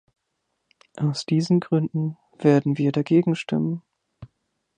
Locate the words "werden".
2.39-2.79